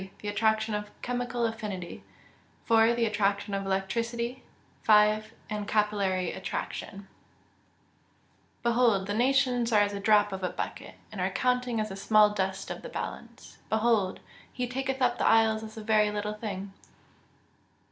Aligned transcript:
The 0.23 0.29
attraction 0.29 0.73
of 0.73 0.89
chemical 1.03 1.45
affinity. 1.45 2.01
4. 2.65 2.95
The 2.95 3.05
attraction 3.05 3.53
of 3.53 3.67
electricity. 3.67 4.41
5. 4.81 5.31
And 5.47 5.67
capillary 5.67 6.31
attraction. 6.33 7.01
[Verse: 7.01 8.63
"Behold, 8.63 9.05
the 9.05 9.13
nations 9.13 9.71
are 9.71 9.81
as 9.81 9.93
a 9.93 9.99
drop 9.99 10.31
of 10.33 10.41
a 10.43 10.49
bucket, 10.49 10.95
and 11.11 11.21
are 11.21 11.29
counted 11.29 11.79
as 11.79 11.89
the 11.89 11.95
small 11.95 12.31
dust 12.31 12.71
of 12.71 12.81
the 12.81 12.89
balance: 12.89 13.59
behold, 13.69 14.21
he 14.51 14.67
taketh 14.67 15.03
up 15.03 15.19
the 15.19 15.27
isles 15.27 15.61
as 15.63 15.77
a 15.77 15.83
very 15.83 16.09
little 16.09 16.33
thing." 16.33 16.73